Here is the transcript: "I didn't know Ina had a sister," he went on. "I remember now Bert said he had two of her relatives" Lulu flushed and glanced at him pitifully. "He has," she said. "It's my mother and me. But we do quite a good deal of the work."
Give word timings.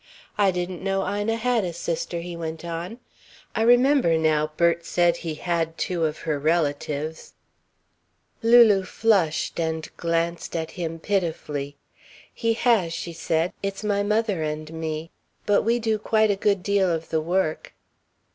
"I 0.35 0.49
didn't 0.49 0.81
know 0.83 1.03
Ina 1.07 1.35
had 1.35 1.63
a 1.63 1.73
sister," 1.73 2.21
he 2.21 2.35
went 2.35 2.65
on. 2.65 2.97
"I 3.53 3.61
remember 3.61 4.17
now 4.17 4.47
Bert 4.57 4.83
said 4.83 5.17
he 5.17 5.35
had 5.35 5.77
two 5.77 6.05
of 6.05 6.17
her 6.25 6.39
relatives" 6.39 7.33
Lulu 8.41 8.81
flushed 8.83 9.59
and 9.59 9.87
glanced 9.97 10.55
at 10.55 10.71
him 10.71 10.97
pitifully. 10.97 11.75
"He 12.33 12.53
has," 12.53 12.93
she 12.93 13.13
said. 13.13 13.53
"It's 13.61 13.83
my 13.83 14.01
mother 14.01 14.41
and 14.41 14.73
me. 14.73 15.11
But 15.45 15.61
we 15.61 15.77
do 15.77 15.99
quite 15.99 16.31
a 16.31 16.35
good 16.35 16.63
deal 16.63 16.89
of 16.91 17.09
the 17.11 17.21
work." 17.21 17.73